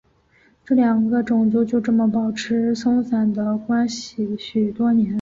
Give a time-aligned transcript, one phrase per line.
[0.69, 5.07] 两个种族就这么保持松散的关系许多年。